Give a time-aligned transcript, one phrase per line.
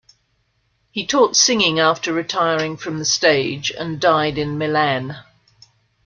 [0.89, 5.23] He taught singing after retiring from the stage and died in Milan.